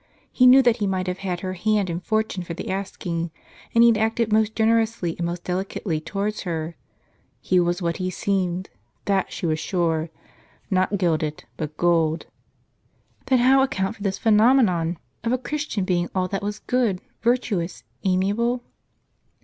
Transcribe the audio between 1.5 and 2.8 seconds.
hand and fortune for the